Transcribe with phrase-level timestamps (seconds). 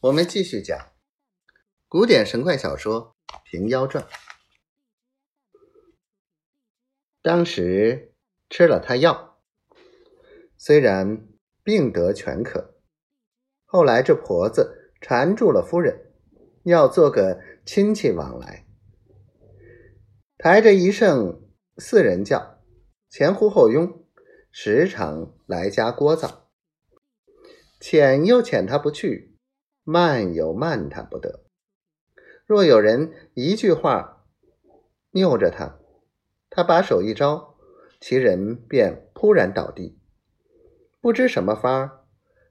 [0.00, 0.92] 我们继续讲
[1.88, 3.16] 古典神怪小说
[3.50, 4.04] 《平妖传》。
[7.22, 8.12] 当时
[8.50, 9.40] 吃了他药，
[10.58, 11.26] 虽然
[11.62, 12.74] 病得全可，
[13.64, 16.12] 后来这婆子缠住了夫人，
[16.64, 18.66] 要做个亲戚往来，
[20.36, 21.42] 抬着一圣
[21.78, 22.62] 四人轿，
[23.08, 24.06] 前呼后拥，
[24.52, 26.42] 时常来家聒噪，
[27.80, 29.32] 遣又遣他不去。
[29.88, 31.44] 慢有慢他不得，
[32.44, 34.26] 若有人一句话
[35.12, 35.78] 拗着他，
[36.50, 37.54] 他把手一招，
[38.00, 39.96] 其人便扑然倒地。
[41.00, 42.00] 不知什么法儿，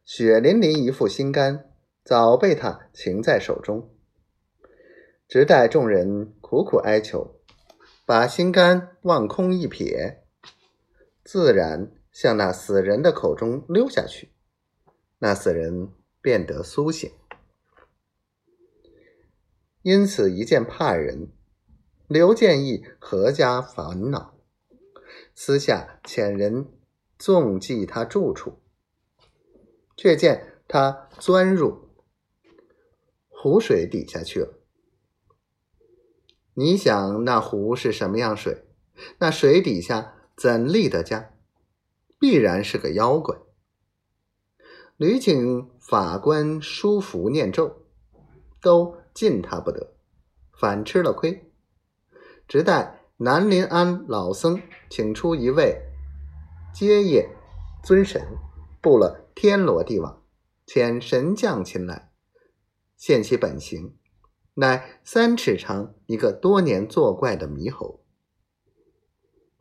[0.05, 1.73] 血淋淋一副心肝
[2.05, 3.93] 早被他擒在手中，
[5.27, 7.41] 直待众人苦苦哀求，
[8.05, 10.23] 把心肝望空一撇，
[11.25, 14.31] 自然向那死人的口中溜下去，
[15.19, 15.89] 那死人
[16.21, 17.11] 便得苏醒。
[19.85, 21.27] 因此一见怕人，
[22.07, 24.33] 刘建义何家烦恼，
[25.35, 26.73] 私下遣人
[27.19, 28.57] 纵记他住处，
[29.95, 31.89] 却见他钻入
[33.29, 34.57] 湖水底下去了。
[36.55, 38.65] 你想那湖是什么样水？
[39.19, 41.31] 那水底下怎立得家？
[42.19, 43.37] 必然是个妖怪。
[44.97, 47.85] 屡请法官书符念咒，
[48.59, 49.04] 都。
[49.15, 49.95] 近他不得，
[50.51, 51.49] 反吃了亏。
[52.47, 55.81] 直待南临安老僧请出一位
[56.73, 57.29] 接业
[57.81, 58.21] 尊神，
[58.81, 60.21] 布了天罗地网，
[60.67, 62.11] 遣神将前来，
[62.97, 63.95] 现其本形，
[64.55, 68.03] 乃三尺长一个多年作怪的猕猴。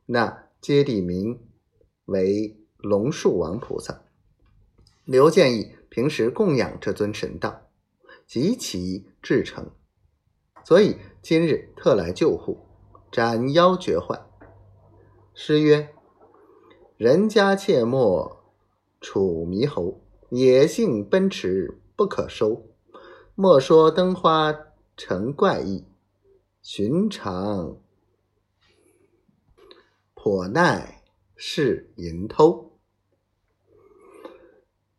[0.06, 1.48] 那接地名
[2.06, 4.02] 为龙树王菩萨。
[5.04, 7.60] 刘建义平时供养这尊神道。
[8.26, 9.70] 极其至诚，
[10.64, 12.58] 所以今日特来救护，
[13.12, 14.26] 斩妖绝患。
[15.34, 15.94] 诗曰
[16.96, 18.44] ：“人家切莫
[19.00, 20.00] 处猕猴，
[20.30, 22.66] 野性奔驰不可收。
[23.34, 24.54] 莫说灯花
[24.96, 25.84] 成怪异，
[26.62, 27.76] 寻常
[30.14, 31.02] 颇耐
[31.36, 32.72] 是淫偷。”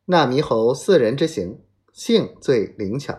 [0.05, 1.61] 那猕猴四人之形。
[1.95, 3.17] 性最灵巧，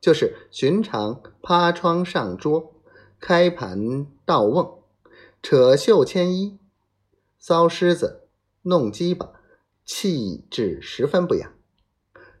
[0.00, 2.74] 就是寻常趴窗上桌，
[3.20, 4.82] 开盘倒瓮，
[5.40, 6.58] 扯袖牵衣，
[7.40, 8.26] 搔狮子，
[8.62, 9.34] 弄鸡巴，
[9.84, 11.54] 气质十分不雅。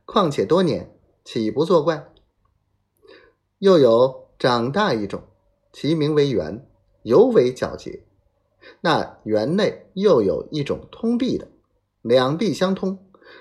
[0.04, 2.12] 况且多年，岂不作怪？
[3.60, 5.22] 又有长大一种，
[5.72, 6.68] 其名为猿，
[7.04, 8.02] 尤为皎洁。
[8.80, 11.46] 那猿内又有一种通臂的，
[12.02, 12.98] 两臂相通，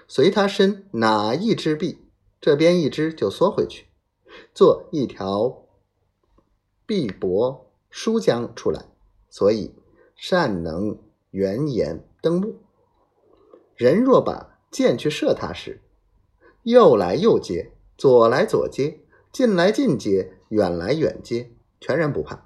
[0.07, 2.03] 随他伸哪一只臂。
[2.39, 3.87] 这边一只就缩回去，
[4.53, 5.65] 做一条
[6.85, 8.85] 臂膊舒将出来，
[9.29, 9.73] 所以
[10.15, 10.99] 善能
[11.31, 12.61] 圆眼登木。
[13.75, 15.81] 人若把箭去射它时，
[16.63, 22.45] 右来右接，左来左接，近来近接，远来远接，全然不怕。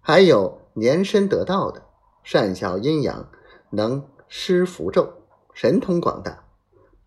[0.00, 1.86] 还有年深得道的，
[2.22, 3.30] 善晓阴阳，
[3.70, 5.12] 能施符咒，
[5.52, 6.48] 神通广大，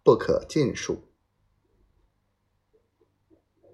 [0.03, 1.03] 不可尽数。